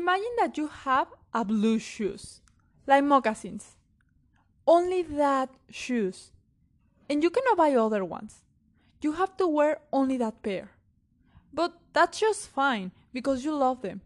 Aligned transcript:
Imagine 0.00 0.36
that 0.38 0.56
you 0.56 0.66
have 0.66 1.08
a 1.34 1.44
blue 1.44 1.78
shoes, 1.78 2.40
like 2.86 3.04
moccasins. 3.04 3.76
Only 4.66 5.02
that 5.02 5.50
shoes. 5.68 6.32
And 7.10 7.22
you 7.22 7.28
cannot 7.28 7.58
buy 7.58 7.74
other 7.74 8.02
ones. 8.02 8.40
You 9.02 9.12
have 9.12 9.36
to 9.36 9.46
wear 9.46 9.80
only 9.92 10.16
that 10.16 10.42
pair. 10.42 10.70
But 11.52 11.74
that's 11.92 12.18
just 12.18 12.48
fine 12.48 12.92
because 13.12 13.44
you 13.44 13.54
love 13.54 13.82
them. 13.82 14.00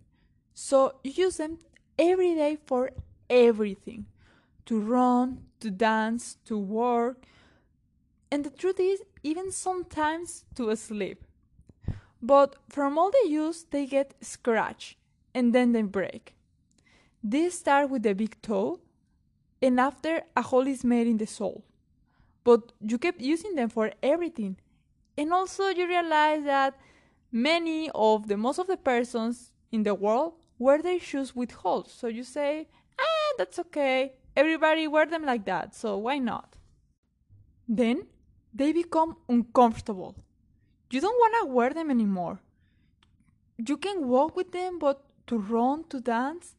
So 0.52 0.96
you 1.04 1.12
use 1.26 1.36
them 1.36 1.60
every 1.96 2.34
day 2.34 2.58
for 2.66 2.90
everything 3.30 4.06
to 4.66 4.80
run, 4.80 5.44
to 5.60 5.70
dance, 5.70 6.38
to 6.46 6.58
work, 6.58 7.22
and 8.32 8.42
the 8.42 8.50
truth 8.50 8.80
is, 8.80 9.00
even 9.22 9.52
sometimes 9.52 10.44
to 10.56 10.74
sleep. 10.74 11.22
But 12.20 12.56
from 12.68 12.98
all 12.98 13.12
the 13.12 13.28
use, 13.28 13.64
they 13.70 13.86
get 13.86 14.14
scratched 14.20 14.96
and 15.34 15.54
then 15.54 15.72
they 15.72 15.82
break. 15.82 16.34
These 17.22 17.58
start 17.58 17.90
with 17.90 18.02
the 18.02 18.14
big 18.14 18.40
toe, 18.42 18.80
and 19.60 19.80
after 19.80 20.22
a 20.36 20.42
hole 20.42 20.66
is 20.66 20.84
made 20.84 21.06
in 21.06 21.16
the 21.16 21.26
sole. 21.26 21.64
But 22.44 22.72
you 22.80 22.98
keep 22.98 23.20
using 23.20 23.54
them 23.54 23.70
for 23.70 23.92
everything. 24.02 24.56
And 25.16 25.32
also 25.32 25.68
you 25.68 25.86
realize 25.86 26.44
that 26.44 26.78
many 27.32 27.90
of 27.94 28.28
the 28.28 28.36
most 28.36 28.58
of 28.58 28.66
the 28.66 28.76
persons 28.76 29.52
in 29.72 29.82
the 29.82 29.94
world 29.94 30.34
wear 30.58 30.82
their 30.82 31.00
shoes 31.00 31.34
with 31.34 31.52
holes. 31.52 31.92
So 31.92 32.08
you 32.08 32.22
say, 32.22 32.68
ah, 32.98 33.34
that's 33.38 33.58
okay. 33.58 34.12
Everybody 34.36 34.86
wear 34.86 35.06
them 35.06 35.24
like 35.24 35.44
that, 35.46 35.74
so 35.74 35.96
why 35.96 36.18
not? 36.18 36.56
Then 37.66 38.06
they 38.52 38.72
become 38.72 39.16
uncomfortable. 39.28 40.16
You 40.90 41.00
don't 41.00 41.18
want 41.18 41.34
to 41.40 41.54
wear 41.54 41.70
them 41.70 41.90
anymore. 41.90 42.40
You 43.56 43.76
can 43.76 44.08
walk 44.08 44.36
with 44.36 44.52
them, 44.52 44.78
but 44.78 45.03
to 45.26 45.38
run, 45.38 45.84
to 45.88 46.00
dance, 46.00 46.54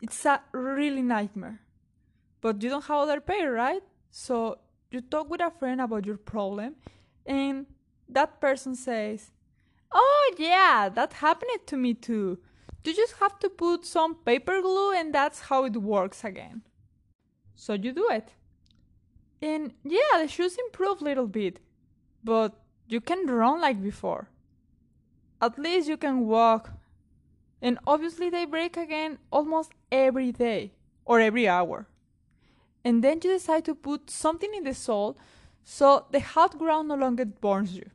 it's 0.00 0.24
a 0.24 0.40
really 0.52 1.02
nightmare. 1.02 1.60
But 2.40 2.62
you 2.62 2.68
don't 2.68 2.84
have 2.84 2.98
other 2.98 3.20
pair, 3.20 3.52
right? 3.52 3.82
So 4.10 4.58
you 4.90 5.00
talk 5.00 5.30
with 5.30 5.40
a 5.40 5.50
friend 5.50 5.80
about 5.80 6.06
your 6.06 6.16
problem, 6.16 6.76
and 7.24 7.66
that 8.08 8.40
person 8.40 8.74
says, 8.74 9.30
Oh, 9.92 10.34
yeah, 10.38 10.88
that 10.94 11.14
happened 11.14 11.66
to 11.66 11.76
me 11.76 11.94
too. 11.94 12.38
You 12.84 12.94
just 12.94 13.14
have 13.20 13.38
to 13.40 13.48
put 13.48 13.84
some 13.84 14.14
paper 14.14 14.60
glue, 14.60 14.92
and 14.92 15.12
that's 15.12 15.40
how 15.40 15.64
it 15.64 15.76
works 15.76 16.22
again. 16.24 16.62
So 17.54 17.72
you 17.72 17.92
do 17.92 18.08
it. 18.10 18.34
And 19.42 19.74
yeah, 19.84 20.18
the 20.18 20.28
shoes 20.28 20.56
improve 20.56 21.00
a 21.00 21.04
little 21.04 21.26
bit, 21.26 21.60
but 22.22 22.54
you 22.88 23.00
can 23.00 23.26
run 23.26 23.60
like 23.60 23.82
before. 23.82 24.30
At 25.40 25.58
least 25.58 25.88
you 25.88 25.96
can 25.96 26.26
walk 26.26 26.70
and 27.62 27.78
obviously, 27.86 28.30
they 28.30 28.44
break 28.44 28.76
again 28.76 29.18
almost 29.30 29.72
every 29.90 30.32
day 30.32 30.72
or 31.04 31.20
every 31.20 31.48
hour. 31.48 31.86
And 32.84 33.02
then 33.02 33.20
you 33.24 33.32
decide 33.32 33.64
to 33.64 33.74
put 33.74 34.10
something 34.10 34.52
in 34.54 34.64
the 34.64 34.74
soil 34.74 35.16
so 35.64 36.06
the 36.12 36.20
hot 36.20 36.58
ground 36.58 36.88
no 36.88 36.94
longer 36.94 37.24
burns 37.24 37.76
you. 37.76 37.90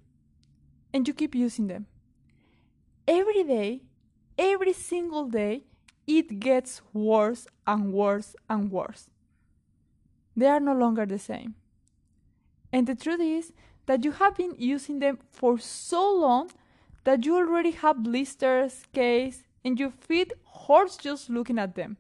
And 0.94 1.08
you 1.08 1.14
keep 1.14 1.36
using 1.36 1.68
them. 1.68 1.86
Every 3.08 3.44
day, 3.44 3.84
every 4.38 4.74
single 4.74 5.28
day, 5.28 5.64
it 6.06 6.40
gets 6.40 6.82
worse 6.92 7.48
and 7.66 7.94
worse 7.94 8.36
and 8.50 8.70
worse. 8.70 9.08
They 10.36 10.48
are 10.48 10.60
no 10.60 10.74
longer 10.74 11.06
the 11.06 11.20
same. 11.20 11.56
And 12.74 12.88
the 12.88 12.96
truth 12.96 13.22
is 13.22 13.54
that 13.86 14.04
you 14.04 14.12
have 14.14 14.36
been 14.36 14.56
using 14.58 15.00
them 15.00 15.20
for 15.32 15.60
so 15.60 16.14
long 16.14 16.52
that 17.04 17.26
you 17.26 17.36
already 17.36 17.72
have 17.72 18.04
blisters, 18.04 18.74
scars, 18.74 19.44
and 19.64 19.80
your 19.80 19.92
feet 19.92 20.34
hurts 20.68 20.98
just 20.98 21.30
looking 21.30 21.60
at 21.60 21.76
them. 21.76 21.98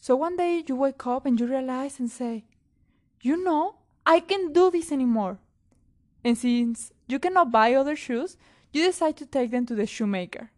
So 0.00 0.16
one 0.16 0.36
day 0.36 0.64
you 0.66 0.76
wake 0.76 1.06
up 1.06 1.26
and 1.26 1.38
you 1.38 1.46
realize 1.46 2.00
and 2.00 2.10
say, 2.10 2.44
You 3.20 3.42
know, 3.42 3.76
I 4.04 4.20
can't 4.20 4.52
do 4.52 4.70
this 4.70 4.90
anymore. 4.90 5.38
And 6.24 6.36
since 6.36 6.92
you 7.06 7.18
cannot 7.18 7.52
buy 7.52 7.74
other 7.74 7.96
shoes, 7.96 8.36
you 8.72 8.84
decide 8.84 9.16
to 9.18 9.26
take 9.26 9.50
them 9.50 9.66
to 9.66 9.74
the 9.74 9.86
shoemaker. 9.86 10.50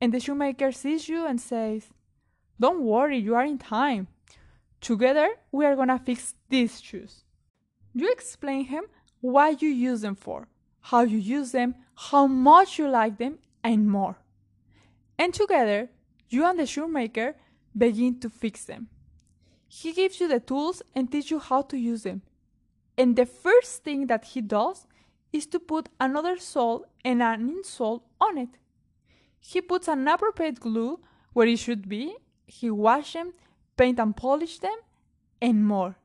And 0.00 0.12
the 0.12 0.20
shoemaker 0.20 0.72
sees 0.72 1.08
you 1.08 1.26
and 1.26 1.40
says, 1.40 1.88
Don't 2.60 2.82
worry, 2.82 3.18
you 3.18 3.34
are 3.34 3.44
in 3.44 3.58
time. 3.58 4.08
Together, 4.80 5.30
we 5.50 5.64
are 5.64 5.74
gonna 5.74 5.98
fix 5.98 6.34
these 6.48 6.80
shoes. 6.80 7.24
You 7.94 8.12
explain 8.12 8.66
him 8.66 8.84
why 9.20 9.56
you 9.58 9.68
use 9.68 10.02
them 10.02 10.14
for, 10.14 10.48
how 10.80 11.00
you 11.00 11.18
use 11.18 11.52
them, 11.52 11.74
how 11.94 12.26
much 12.26 12.78
you 12.78 12.88
like 12.88 13.16
them, 13.16 13.38
and 13.64 13.90
more 13.90 14.18
and 15.18 15.32
together, 15.32 15.90
you 16.28 16.44
and 16.44 16.58
the 16.58 16.66
shoemaker 16.66 17.36
begin 17.76 18.20
to 18.20 18.30
fix 18.30 18.64
them. 18.64 18.88
He 19.68 19.92
gives 19.92 20.20
you 20.20 20.28
the 20.28 20.40
tools 20.40 20.82
and 20.94 21.10
teaches 21.10 21.30
you 21.30 21.38
how 21.38 21.62
to 21.62 21.76
use 21.76 22.02
them. 22.02 22.22
And 22.96 23.16
the 23.16 23.26
first 23.26 23.84
thing 23.84 24.06
that 24.06 24.24
he 24.24 24.40
does 24.40 24.86
is 25.32 25.46
to 25.48 25.58
put 25.58 25.88
another 26.00 26.38
sole 26.38 26.86
and 27.04 27.22
an 27.22 27.50
insole 27.50 28.02
on 28.20 28.38
it. 28.38 28.58
He 29.40 29.60
puts 29.60 29.88
an 29.88 30.08
appropriate 30.08 30.60
glue 30.60 31.00
where 31.32 31.46
it 31.46 31.58
should 31.58 31.88
be, 31.88 32.16
he 32.46 32.70
washes 32.70 33.12
them, 33.12 33.32
paint 33.76 33.98
and 33.98 34.16
polish 34.16 34.58
them, 34.58 34.76
and 35.40 35.66
more. 35.66 35.96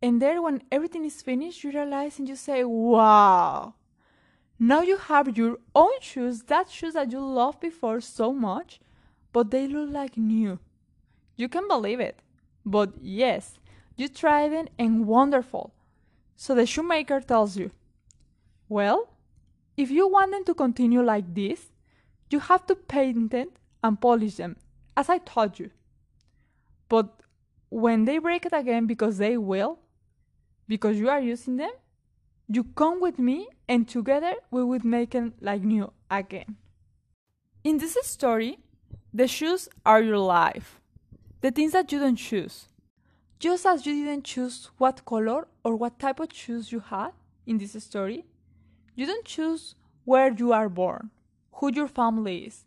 And 0.00 0.20
there, 0.20 0.40
when 0.40 0.62
everything 0.70 1.04
is 1.04 1.22
finished, 1.22 1.64
you 1.64 1.72
realize 1.72 2.18
and 2.18 2.28
you 2.28 2.36
say, 2.36 2.62
Wow, 2.62 3.74
now 4.68 4.82
you 4.82 4.96
have 4.96 5.36
your 5.36 5.58
own 5.74 5.92
shoes, 6.00 6.42
that 6.44 6.70
shoes 6.70 6.94
that 6.94 7.12
you 7.12 7.20
loved 7.20 7.60
before 7.60 8.00
so 8.00 8.32
much, 8.32 8.80
but 9.32 9.50
they 9.50 9.66
look 9.66 9.90
like 9.90 10.16
new. 10.16 10.58
You 11.36 11.48
can 11.48 11.66
believe 11.68 12.00
it. 12.00 12.20
But 12.64 12.92
yes, 13.00 13.58
you 13.96 14.08
tried 14.08 14.52
them 14.52 14.68
and 14.78 15.06
wonderful. 15.06 15.74
So 16.36 16.54
the 16.54 16.66
shoemaker 16.66 17.20
tells 17.20 17.56
you, 17.56 17.70
well, 18.68 19.10
if 19.76 19.90
you 19.90 20.08
want 20.08 20.32
them 20.32 20.44
to 20.44 20.54
continue 20.54 21.02
like 21.02 21.34
this, 21.34 21.72
you 22.30 22.40
have 22.40 22.66
to 22.66 22.74
paint 22.74 23.30
them 23.30 23.50
and 23.82 24.00
polish 24.00 24.36
them, 24.36 24.56
as 24.96 25.08
I 25.08 25.18
taught 25.18 25.58
you. 25.58 25.70
But 26.88 27.20
when 27.68 28.04
they 28.04 28.18
break 28.18 28.46
it 28.46 28.52
again, 28.52 28.86
because 28.86 29.18
they 29.18 29.36
will, 29.36 29.78
because 30.68 30.98
you 30.98 31.08
are 31.08 31.20
using 31.20 31.56
them, 31.56 31.72
you 32.48 32.64
come 32.64 33.00
with 33.00 33.18
me, 33.18 33.48
and 33.68 33.88
together 33.88 34.34
we 34.50 34.62
would 34.62 34.84
make 34.84 35.14
it 35.14 35.32
like 35.40 35.62
new 35.62 35.92
again. 36.10 36.56
In 37.62 37.78
this 37.78 37.96
story, 38.02 38.58
the 39.12 39.26
shoes 39.26 39.68
are 39.86 40.02
your 40.02 40.18
life, 40.18 40.80
the 41.40 41.50
things 41.50 41.72
that 41.72 41.90
you 41.90 41.98
don't 41.98 42.16
choose. 42.16 42.68
Just 43.38 43.66
as 43.66 43.86
you 43.86 44.04
didn't 44.04 44.24
choose 44.24 44.70
what 44.78 45.04
color 45.04 45.48
or 45.64 45.76
what 45.76 45.98
type 45.98 46.20
of 46.20 46.32
shoes 46.32 46.72
you 46.72 46.80
had 46.80 47.12
in 47.46 47.58
this 47.58 47.82
story, 47.82 48.26
you 48.94 49.06
don't 49.06 49.24
choose 49.24 49.74
where 50.04 50.32
you 50.32 50.52
are 50.52 50.68
born, 50.68 51.10
who 51.52 51.72
your 51.72 51.88
family 51.88 52.44
is, 52.44 52.64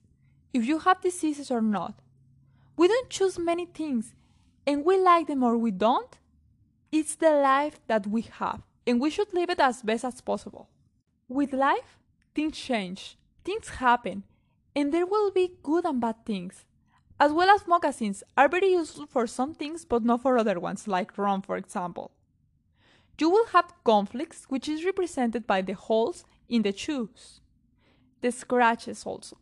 if 0.53 0.65
you 0.65 0.79
have 0.79 1.01
diseases 1.01 1.51
or 1.51 1.61
not. 1.61 1.99
We 2.75 2.87
don't 2.87 3.09
choose 3.09 3.39
many 3.39 3.65
things, 3.65 4.13
and 4.65 4.83
we 4.85 4.97
like 4.97 5.27
them 5.27 5.43
or 5.43 5.57
we 5.57 5.71
don't. 5.71 6.17
It's 6.91 7.15
the 7.15 7.31
life 7.31 7.79
that 7.87 8.07
we 8.07 8.23
have 8.23 8.61
and 8.87 9.01
we 9.01 9.09
should 9.09 9.33
live 9.33 9.49
it 9.49 9.59
as 9.59 9.81
best 9.81 10.05
as 10.05 10.21
possible. 10.21 10.69
With 11.27 11.51
life, 11.51 11.99
things 12.33 12.57
change, 12.57 13.17
things 13.43 13.67
happen, 13.67 14.23
and 14.73 14.93
there 14.93 15.05
will 15.05 15.29
be 15.29 15.57
good 15.61 15.85
and 15.85 15.99
bad 15.99 16.25
things. 16.25 16.63
As 17.19 17.33
well 17.33 17.49
as 17.49 17.67
moccasins 17.67 18.23
are 18.37 18.47
very 18.47 18.69
useful 18.69 19.05
for 19.05 19.27
some 19.27 19.53
things 19.53 19.83
but 19.83 20.05
not 20.05 20.21
for 20.21 20.37
other 20.37 20.59
ones, 20.59 20.87
like 20.87 21.17
rum, 21.17 21.41
for 21.41 21.57
example. 21.57 22.11
You 23.19 23.29
will 23.29 23.47
have 23.47 23.73
conflicts, 23.83 24.45
which 24.47 24.69
is 24.69 24.85
represented 24.85 25.45
by 25.45 25.63
the 25.63 25.73
holes 25.73 26.23
in 26.47 26.61
the 26.61 26.71
shoes, 26.71 27.41
the 28.21 28.31
scratches 28.31 29.03
also. 29.05 29.37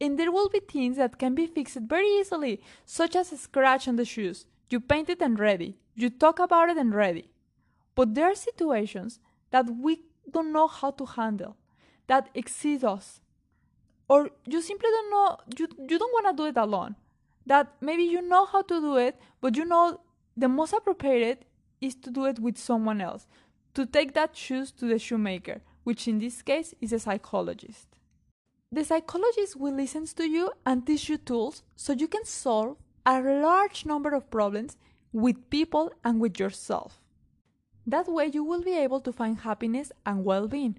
And 0.00 0.18
there 0.18 0.32
will 0.32 0.48
be 0.48 0.60
things 0.60 0.96
that 0.96 1.18
can 1.18 1.34
be 1.34 1.46
fixed 1.46 1.78
very 1.78 2.08
easily, 2.08 2.60
such 2.84 3.16
as 3.16 3.32
a 3.32 3.38
scratch 3.38 3.88
on 3.88 3.96
the 3.96 4.04
shoes. 4.04 4.46
You 4.68 4.80
paint 4.80 5.08
it 5.08 5.22
and 5.22 5.38
ready. 5.38 5.78
You 5.94 6.10
talk 6.10 6.40
about 6.40 6.68
it 6.68 6.76
and 6.76 6.92
ready. 6.92 7.30
But 7.94 8.14
there 8.14 8.30
are 8.30 8.34
situations 8.34 9.20
that 9.50 9.66
we 9.70 10.00
don't 10.30 10.52
know 10.52 10.66
how 10.66 10.90
to 10.92 11.04
handle, 11.04 11.56
that 12.06 12.30
exceed 12.34 12.84
us. 12.84 13.20
or 14.08 14.30
you 14.46 14.60
simply 14.60 14.90
don't 14.90 15.10
know 15.10 15.38
you, 15.58 15.66
you 15.88 15.98
don't 15.98 16.12
want 16.12 16.26
to 16.26 16.42
do 16.42 16.48
it 16.48 16.56
alone. 16.56 16.96
That 17.46 17.72
maybe 17.80 18.04
you 18.04 18.22
know 18.22 18.44
how 18.46 18.62
to 18.62 18.80
do 18.80 18.96
it 18.96 19.18
but 19.40 19.56
you 19.56 19.64
know 19.64 20.00
the 20.36 20.48
most 20.48 20.72
appropriate 20.72 21.44
is 21.80 21.94
to 21.96 22.10
do 22.10 22.24
it 22.26 22.38
with 22.38 22.58
someone 22.58 23.00
else 23.00 23.26
to 23.74 23.86
take 23.86 24.14
that 24.14 24.36
shoes 24.36 24.72
to 24.72 24.86
the 24.86 24.98
shoemaker 24.98 25.60
which 25.84 26.08
in 26.08 26.18
this 26.18 26.42
case 26.42 26.74
is 26.80 26.92
a 26.92 26.98
psychologist. 26.98 27.88
The 28.72 28.84
psychologist 28.84 29.56
will 29.56 29.74
listen 29.74 30.06
to 30.06 30.28
you 30.28 30.50
and 30.66 30.86
teach 30.86 31.08
you 31.08 31.18
tools 31.18 31.62
so 31.76 31.92
you 31.92 32.08
can 32.08 32.24
solve 32.24 32.76
a 33.06 33.20
large 33.20 33.86
number 33.86 34.14
of 34.14 34.30
problems 34.30 34.76
with 35.12 35.48
people 35.50 35.92
and 36.02 36.20
with 36.20 36.40
yourself 36.40 37.03
that 37.86 38.08
way 38.08 38.30
you 38.32 38.42
will 38.42 38.62
be 38.62 38.76
able 38.76 39.00
to 39.00 39.12
find 39.12 39.40
happiness 39.40 39.92
and 40.06 40.24
well-being 40.24 40.78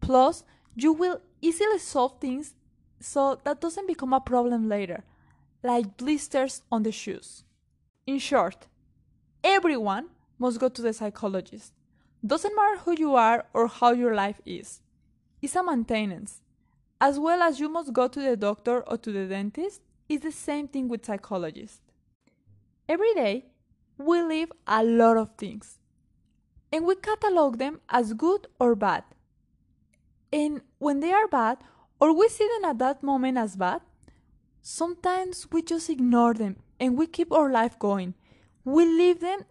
plus 0.00 0.44
you 0.76 0.92
will 0.92 1.20
easily 1.40 1.78
solve 1.78 2.20
things 2.20 2.54
so 3.00 3.38
that 3.44 3.60
doesn't 3.60 3.86
become 3.86 4.12
a 4.12 4.20
problem 4.20 4.68
later, 4.68 5.04
like 5.62 5.96
blisters 5.96 6.62
on 6.70 6.82
the 6.82 6.92
shoes. 6.92 7.44
In 8.06 8.18
short, 8.18 8.66
everyone 9.42 10.06
must 10.38 10.58
go 10.58 10.68
to 10.68 10.82
the 10.82 10.92
psychologist. 10.92 11.72
Doesn't 12.24 12.56
matter 12.56 12.78
who 12.78 12.96
you 12.98 13.14
are 13.14 13.44
or 13.52 13.66
how 13.68 13.92
your 13.92 14.14
life 14.14 14.40
is. 14.46 14.80
It's 15.42 15.56
a 15.56 15.62
maintenance. 15.62 16.40
As 17.00 17.18
well 17.18 17.42
as 17.42 17.60
you 17.60 17.68
must 17.68 17.92
go 17.92 18.08
to 18.08 18.20
the 18.20 18.36
doctor 18.36 18.80
or 18.80 18.96
to 18.96 19.12
the 19.12 19.26
dentist, 19.26 19.82
it's 20.08 20.24
the 20.24 20.32
same 20.32 20.68
thing 20.68 20.88
with 20.88 21.04
psychologists. 21.04 21.80
Every 22.88 23.12
day, 23.14 23.44
we 23.98 24.22
live 24.22 24.50
a 24.66 24.82
lot 24.82 25.16
of 25.18 25.36
things, 25.36 25.78
and 26.74 26.84
we 26.84 26.96
catalog 26.96 27.58
them 27.58 27.80
as 27.88 28.14
good 28.14 28.48
or 28.58 28.74
bad. 28.74 29.04
And 30.32 30.60
when 30.78 30.98
they 30.98 31.12
are 31.12 31.28
bad, 31.28 31.58
or 32.00 32.12
we 32.12 32.28
see 32.28 32.48
them 32.52 32.68
at 32.68 32.78
that 32.80 33.00
moment 33.00 33.38
as 33.38 33.54
bad, 33.54 33.80
sometimes 34.60 35.46
we 35.52 35.62
just 35.62 35.88
ignore 35.88 36.34
them 36.34 36.56
and 36.80 36.98
we 36.98 37.06
keep 37.06 37.30
our 37.32 37.48
life 37.48 37.78
going. 37.78 38.14
We 38.64 38.84
leave 38.86 39.20
them, 39.20 39.44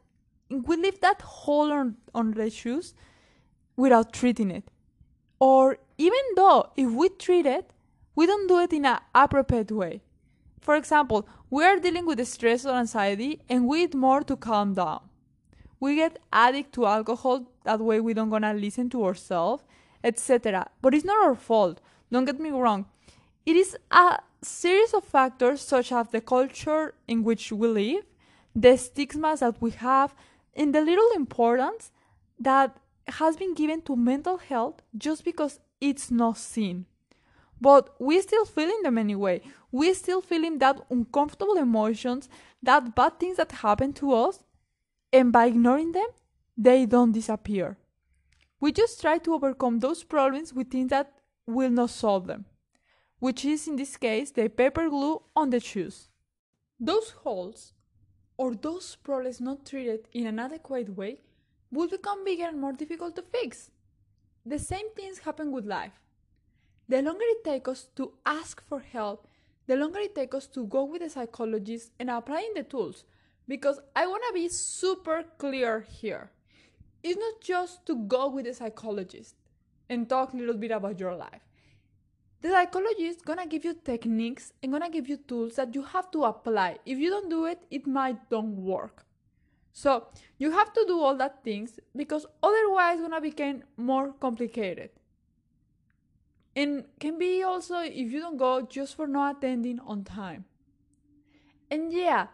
we 0.49 0.75
leave 0.75 0.99
that 0.99 1.21
hole 1.21 1.71
on, 1.71 1.95
on 2.13 2.31
the 2.31 2.49
shoes 2.49 2.93
without 3.77 4.11
treating 4.11 4.51
it. 4.51 4.65
Or 5.39 5.77
even 5.97 6.25
though 6.35 6.71
if 6.75 6.91
we 6.91 7.07
treat 7.07 7.45
it, 7.45 7.71
we 8.15 8.25
don't 8.25 8.49
do 8.49 8.59
it 8.59 8.73
in 8.73 8.85
an 8.85 8.99
appropriate 9.15 9.71
way. 9.71 10.01
For 10.59 10.75
example, 10.75 11.25
we 11.49 11.63
are 11.63 11.79
dealing 11.79 12.05
with 12.05 12.27
stress 12.27 12.65
or 12.65 12.75
anxiety 12.75 13.39
and 13.47 13.65
we 13.65 13.83
eat 13.83 13.95
more 13.95 14.23
to 14.23 14.35
calm 14.35 14.73
down. 14.73 14.99
We 15.79 15.95
get 15.95 16.19
addicted 16.31 16.73
to 16.73 16.85
alcohol, 16.85 17.45
that 17.63 17.79
way 17.79 17.99
we 17.99 18.13
don't 18.13 18.29
gonna 18.29 18.53
listen 18.53 18.89
to 18.91 19.05
ourselves 19.05 19.63
etc. 20.03 20.67
But 20.81 20.93
it's 20.93 21.05
not 21.05 21.25
our 21.25 21.35
fault, 21.35 21.79
don't 22.11 22.25
get 22.25 22.39
me 22.39 22.51
wrong. 22.51 22.85
It 23.45 23.55
is 23.55 23.77
a 23.91 24.19
series 24.41 24.93
of 24.93 25.03
factors 25.03 25.61
such 25.61 25.91
as 25.91 26.07
the 26.09 26.21
culture 26.21 26.93
in 27.07 27.23
which 27.23 27.51
we 27.51 27.67
live, 27.67 28.03
the 28.55 28.77
stigmas 28.77 29.39
that 29.39 29.61
we 29.61 29.71
have, 29.71 30.13
and 30.55 30.73
the 30.75 30.81
little 30.81 31.09
importance 31.15 31.91
that 32.39 32.77
has 33.07 33.35
been 33.35 33.53
given 33.53 33.81
to 33.81 33.95
mental 33.95 34.37
health 34.37 34.81
just 34.97 35.23
because 35.25 35.59
it's 35.81 36.11
not 36.11 36.37
seen. 36.37 36.85
But 37.59 37.89
we 37.99 38.19
still 38.21 38.45
feeling 38.45 38.81
them 38.83 38.97
anyway. 38.97 39.41
We 39.71 39.93
still 39.93 40.21
feeling 40.21 40.59
that 40.59 40.81
uncomfortable 40.89 41.55
emotions, 41.55 42.29
that 42.61 42.93
bad 42.95 43.19
things 43.19 43.37
that 43.37 43.51
happen 43.51 43.93
to 43.93 44.13
us, 44.13 44.42
and 45.13 45.31
by 45.31 45.45
ignoring 45.45 45.91
them, 45.91 46.07
they 46.57 46.85
don't 46.87 47.11
disappear. 47.11 47.77
We 48.59 48.71
just 48.71 48.99
try 48.99 49.19
to 49.19 49.33
overcome 49.35 49.79
those 49.79 50.03
problems 50.03 50.53
with 50.53 50.71
things 50.71 50.89
that 50.89 51.13
will 51.45 51.69
not 51.69 51.91
solve 51.91 52.25
them, 52.27 52.45
which 53.19 53.45
is 53.45 53.67
in 53.67 53.75
this 53.75 53.95
case 53.95 54.31
the 54.31 54.49
paper 54.49 54.89
glue 54.89 55.21
on 55.35 55.51
the 55.51 55.59
shoes. 55.59 56.09
Those 56.79 57.11
holes 57.11 57.73
or 58.37 58.55
those 58.55 58.95
problems 58.95 59.39
not 59.39 59.65
treated 59.65 60.07
in 60.11 60.25
an 60.25 60.39
adequate 60.39 60.97
way 60.97 61.21
will 61.71 61.87
become 61.87 62.25
bigger 62.25 62.45
and 62.45 62.59
more 62.59 62.73
difficult 62.73 63.15
to 63.15 63.21
fix. 63.21 63.69
The 64.45 64.59
same 64.59 64.89
things 64.95 65.19
happen 65.19 65.51
with 65.51 65.65
life. 65.65 65.99
The 66.89 67.01
longer 67.01 67.25
it 67.25 67.43
takes 67.43 67.69
us 67.69 67.87
to 67.95 68.13
ask 68.25 68.61
for 68.67 68.79
help, 68.79 69.27
the 69.67 69.77
longer 69.77 69.99
it 69.99 70.15
takes 70.15 70.35
us 70.35 70.47
to 70.47 70.65
go 70.65 70.83
with 70.83 71.01
the 71.01 71.09
psychologist 71.09 71.91
and 71.99 72.09
applying 72.09 72.53
the 72.55 72.63
tools. 72.63 73.05
Because 73.47 73.79
I 73.95 74.07
want 74.07 74.23
to 74.27 74.33
be 74.33 74.47
super 74.49 75.23
clear 75.37 75.81
here 75.81 76.31
it's 77.03 77.19
not 77.19 77.41
just 77.41 77.85
to 77.85 77.95
go 77.95 78.29
with 78.29 78.45
the 78.45 78.53
psychologist 78.53 79.35
and 79.89 80.07
talk 80.07 80.33
a 80.33 80.37
little 80.37 80.55
bit 80.55 80.71
about 80.71 80.99
your 80.99 81.13
life. 81.13 81.41
The 82.41 82.49
psychologist 82.49 83.25
gonna 83.25 83.45
give 83.45 83.65
you 83.65 83.73
techniques 83.73 84.53
and 84.61 84.71
gonna 84.71 84.89
give 84.89 85.07
you 85.07 85.17
tools 85.17 85.55
that 85.55 85.75
you 85.75 85.83
have 85.83 86.09
to 86.11 86.23
apply. 86.23 86.79
If 86.85 86.97
you 86.97 87.09
don't 87.09 87.29
do 87.29 87.45
it, 87.45 87.59
it 87.69 87.85
might 87.85 88.29
don't 88.29 88.55
work. 88.55 89.05
So 89.73 90.07
you 90.37 90.51
have 90.51 90.71
to 90.73 90.85
do 90.87 90.99
all 90.99 91.15
that 91.17 91.43
things 91.43 91.79
because 91.95 92.25
otherwise 92.41 92.99
it's 92.99 93.01
gonna 93.01 93.21
become 93.21 93.63
more 93.75 94.13
complicated. 94.13 94.91
And 96.55 96.85
can 96.99 97.17
be 97.17 97.43
also 97.43 97.79
if 97.79 98.11
you 98.11 98.19
don't 98.19 98.37
go 98.37 98.61
just 98.61 98.95
for 98.95 99.07
not 99.07 99.37
attending 99.37 99.79
on 99.79 100.03
time. 100.03 100.45
And 101.71 101.91
yeah, 101.91 102.27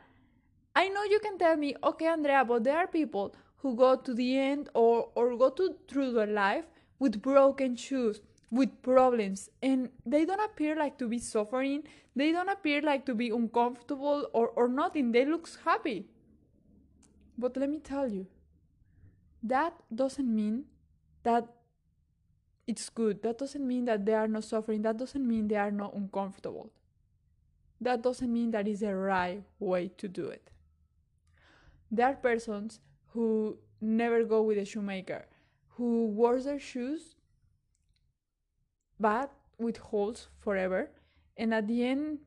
I 0.75 0.87
know 0.89 1.03
you 1.03 1.19
can 1.19 1.37
tell 1.37 1.57
me, 1.57 1.75
okay, 1.83 2.07
Andrea, 2.07 2.45
but 2.45 2.63
there 2.63 2.77
are 2.77 2.87
people 2.87 3.35
who 3.57 3.75
go 3.75 3.95
to 3.95 4.13
the 4.13 4.37
end 4.37 4.69
or, 4.73 5.09
or 5.15 5.37
go 5.37 5.49
to 5.49 5.75
through 5.87 6.13
their 6.13 6.27
life 6.27 6.65
with 6.99 7.21
broken 7.21 7.75
shoes 7.75 8.21
with 8.51 8.81
problems 8.81 9.49
and 9.61 9.89
they 10.05 10.25
don't 10.25 10.39
appear 10.39 10.75
like 10.75 10.97
to 10.97 11.07
be 11.07 11.19
suffering. 11.19 11.83
They 12.15 12.31
don't 12.31 12.49
appear 12.49 12.81
like 12.81 13.05
to 13.05 13.15
be 13.15 13.29
uncomfortable 13.29 14.27
or, 14.33 14.49
or 14.49 14.67
nothing. 14.67 15.11
They 15.11 15.25
look 15.25 15.47
happy. 15.63 16.07
But 17.37 17.55
let 17.57 17.69
me 17.69 17.79
tell 17.79 18.11
you 18.11 18.27
that 19.43 19.73
doesn't 19.93 20.33
mean 20.33 20.65
that 21.23 21.47
it's 22.67 22.89
good. 22.89 23.23
That 23.23 23.37
doesn't 23.37 23.65
mean 23.65 23.85
that 23.85 24.05
they 24.05 24.13
are 24.13 24.27
not 24.27 24.43
suffering. 24.43 24.81
That 24.81 24.97
doesn't 24.97 25.25
mean 25.25 25.47
they 25.47 25.55
are 25.55 25.71
not 25.71 25.93
uncomfortable. 25.93 26.71
That 27.81 28.01
doesn't 28.01 28.31
mean 28.31 28.51
that 28.51 28.67
is 28.67 28.81
the 28.81 28.95
right 28.95 29.43
way 29.59 29.91
to 29.97 30.07
do 30.07 30.27
it 30.27 30.49
there 31.91 32.07
are 32.07 32.13
persons 32.13 32.79
who 33.13 33.57
never 33.81 34.23
go 34.23 34.41
with 34.41 34.57
a 34.57 34.65
shoemaker, 34.65 35.25
who 35.69 36.07
wears 36.07 36.45
their 36.45 36.59
shoes 36.59 37.15
but 38.99 39.31
with 39.57 39.77
holes 39.77 40.27
forever, 40.39 40.91
and 41.37 41.53
at 41.53 41.67
the 41.67 41.85
end, 41.85 42.19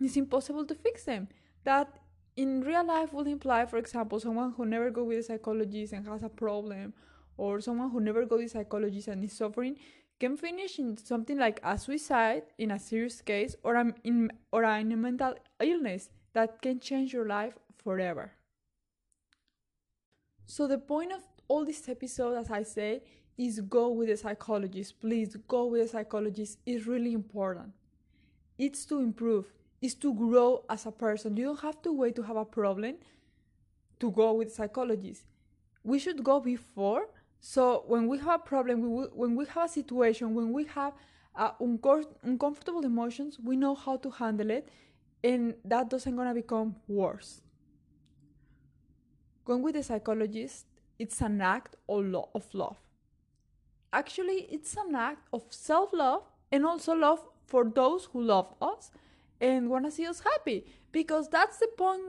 it's 0.00 0.16
impossible 0.16 0.64
to 0.64 0.74
fix 0.74 1.04
them. 1.04 1.28
That 1.64 1.98
in 2.36 2.62
real 2.62 2.84
life 2.86 3.12
would 3.12 3.26
imply, 3.26 3.66
for 3.66 3.76
example, 3.76 4.18
someone 4.18 4.52
who 4.56 4.64
never 4.64 4.90
go 4.90 5.04
with 5.04 5.18
a 5.18 5.22
psychologist 5.22 5.92
and 5.92 6.06
has 6.08 6.22
a 6.22 6.28
problem, 6.28 6.94
or 7.36 7.60
someone 7.60 7.90
who 7.90 8.00
never 8.00 8.24
go 8.24 8.36
with 8.36 8.46
a 8.46 8.48
psychologist 8.48 9.08
and 9.08 9.22
is 9.22 9.32
suffering, 9.32 9.76
can 10.18 10.36
finish 10.36 10.78
in 10.78 10.96
something 10.96 11.38
like 11.38 11.60
a 11.62 11.76
suicide 11.76 12.44
in 12.56 12.70
a 12.70 12.78
serious 12.78 13.20
case, 13.20 13.54
or 13.62 13.76
in 14.02 14.30
or 14.50 14.64
in 14.64 14.92
a 14.92 14.96
mental 14.96 15.34
illness 15.60 16.08
that 16.32 16.62
can 16.62 16.80
change 16.80 17.12
your 17.12 17.26
life 17.26 17.58
forever. 17.76 18.32
So 20.46 20.66
the 20.66 20.78
point 20.78 21.12
of 21.12 21.22
all 21.48 21.64
this 21.64 21.88
episode, 21.88 22.36
as 22.36 22.50
I 22.50 22.62
say, 22.62 23.02
is 23.36 23.60
go 23.60 23.88
with 23.88 24.10
a 24.10 24.16
psychologist. 24.16 25.00
Please 25.00 25.36
go 25.48 25.66
with 25.66 25.82
a 25.82 25.88
psychologist. 25.88 26.58
It's 26.66 26.86
really 26.86 27.12
important. 27.12 27.72
It's 28.58 28.84
to 28.86 29.00
improve. 29.00 29.52
It's 29.82 29.94
to 29.96 30.14
grow 30.14 30.64
as 30.68 30.86
a 30.86 30.92
person. 30.92 31.36
You 31.36 31.46
don't 31.46 31.60
have 31.60 31.82
to 31.82 31.92
wait 31.92 32.14
to 32.16 32.22
have 32.22 32.36
a 32.36 32.44
problem 32.44 32.96
to 34.00 34.10
go 34.10 34.32
with 34.34 34.48
a 34.48 34.50
psychologist. 34.50 35.24
We 35.82 35.98
should 35.98 36.22
go 36.24 36.40
before. 36.40 37.08
So 37.40 37.84
when 37.86 38.06
we 38.08 38.18
have 38.18 38.40
a 38.40 38.44
problem, 38.44 38.80
we 38.80 39.04
when 39.12 39.36
we 39.36 39.44
have 39.46 39.64
a 39.64 39.72
situation, 39.72 40.34
when 40.34 40.52
we 40.52 40.64
have 40.64 40.94
uh, 41.36 41.50
uncomfortable 42.22 42.84
emotions, 42.84 43.38
we 43.38 43.56
know 43.56 43.74
how 43.74 43.96
to 43.98 44.10
handle 44.10 44.50
it, 44.50 44.68
and 45.22 45.54
that 45.64 45.90
doesn't 45.90 46.16
gonna 46.16 46.32
become 46.32 46.76
worse. 46.88 47.43
Going 49.44 49.62
with 49.62 49.76
a 49.76 49.82
psychologist, 49.82 50.66
it's 50.98 51.20
an 51.20 51.40
act 51.40 51.76
of 51.88 52.54
love. 52.54 52.76
Actually, 53.92 54.46
it's 54.50 54.76
an 54.76 54.94
act 54.94 55.28
of 55.32 55.44
self 55.50 55.90
love 55.92 56.22
and 56.50 56.64
also 56.64 56.94
love 56.94 57.22
for 57.46 57.64
those 57.64 58.06
who 58.12 58.22
love 58.22 58.54
us 58.60 58.90
and 59.40 59.68
want 59.68 59.84
to 59.84 59.90
see 59.90 60.06
us 60.06 60.20
happy 60.20 60.64
because 60.92 61.28
that's 61.28 61.58
the 61.58 61.68
point 61.76 62.02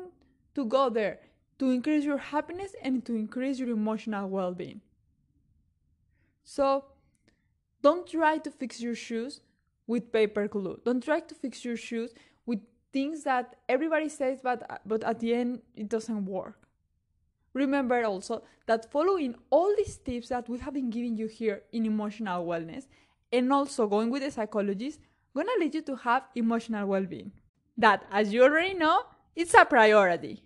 to 0.56 0.66
go 0.66 0.90
there 0.90 1.20
to 1.60 1.72
increase 1.72 2.04
your 2.04 2.18
happiness 2.18 2.76
and 2.82 3.06
to 3.06 3.16
increase 3.16 3.60
your 3.60 3.70
emotional 3.70 4.30
well 4.30 4.54
being. 4.54 4.82
So, 6.44 6.86
don't 7.82 8.08
try 8.08 8.38
to 8.38 8.52
fix 8.52 8.82
your 8.82 8.96
shoes 8.96 9.42
with 9.88 10.12
paper 10.12 10.48
glue. 10.48 10.80
Don't 10.86 11.04
try 11.04 11.20
to 11.20 11.36
fix 11.36 11.64
your 11.64 11.78
shoes 11.78 12.12
with 12.46 12.60
things 12.94 13.24
that 13.24 13.58
everybody 13.70 14.10
says, 14.10 14.40
but, 14.42 14.82
but 14.86 15.04
at 15.04 15.20
the 15.20 15.34
end, 15.34 15.62
it 15.76 15.90
doesn't 15.90 16.26
work. 16.26 16.65
Remember 17.56 18.04
also 18.04 18.44
that 18.68 18.92
following 18.92 19.34
all 19.50 19.74
these 19.78 19.96
tips 19.96 20.28
that 20.28 20.50
we 20.50 20.60
have 20.60 20.74
been 20.74 20.90
giving 20.90 21.16
you 21.16 21.28
here 21.28 21.62
in 21.72 21.86
emotional 21.86 22.46
wellness 22.46 22.88
and 23.32 23.50
also 23.52 23.88
going 23.88 24.12
with 24.12 24.24
a 24.24 24.30
psychologist 24.30 25.00
gonna 25.34 25.52
lead 25.60 25.74
you 25.74 25.82
to 25.82 25.96
have 25.96 26.24
emotional 26.36 26.86
well 26.86 27.06
being. 27.06 27.32
That, 27.78 28.04
as 28.12 28.34
you 28.34 28.44
already 28.44 28.74
know, 28.74 29.04
it's 29.36 29.54
a 29.54 29.64
priority. 29.64 30.44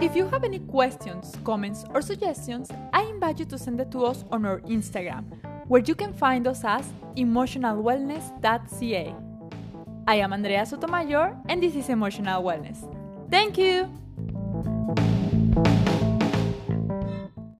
If 0.00 0.16
you 0.16 0.26
have 0.26 0.42
any 0.42 0.58
questions, 0.58 1.36
comments, 1.44 1.84
or 1.94 2.02
suggestions, 2.02 2.68
I 2.92 3.02
invite 3.02 3.38
you 3.38 3.44
to 3.46 3.56
send 3.56 3.80
it 3.80 3.92
to 3.92 4.06
us 4.06 4.24
on 4.32 4.44
our 4.44 4.58
Instagram, 4.62 5.24
where 5.68 5.82
you 5.82 5.94
can 5.94 6.12
find 6.12 6.48
us 6.48 6.64
as 6.64 6.92
emotionalwellness.ca. 7.16 9.31
I 10.06 10.16
am 10.16 10.32
Andrea 10.32 10.66
Sotomayor, 10.66 11.36
and 11.48 11.62
this 11.62 11.76
is 11.76 11.88
Emotional 11.88 12.42
Wellness. 12.42 12.82
Thank 13.30 13.56
you! 13.56 14.01